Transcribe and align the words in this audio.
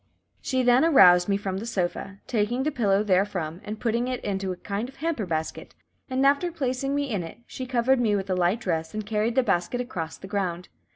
She 0.41 0.63
then 0.63 0.83
aroused 0.83 1.29
me 1.29 1.37
from 1.37 1.57
the 1.57 1.65
sofa, 1.67 2.21
taking 2.25 2.63
the 2.63 2.71
pillow 2.71 3.03
therefrom, 3.03 3.61
and 3.63 3.79
putting 3.79 4.07
it 4.07 4.19
into 4.25 4.51
a 4.51 4.55
kind 4.55 4.89
of 4.89 4.95
hamper 4.95 5.27
basket, 5.27 5.75
and 6.09 6.25
after 6.25 6.51
placing 6.51 6.95
me 6.95 7.11
in 7.11 7.21
it, 7.21 7.37
she 7.45 7.67
covered 7.67 7.99
me 8.01 8.15
with 8.15 8.27
a 8.27 8.35
light 8.35 8.61
dress, 8.61 8.95
and 8.95 9.05
carried 9.05 9.35
the 9.35 9.43
basket 9.43 9.79
across 9.79 10.17
the 10.17 10.25
ground. 10.27 10.69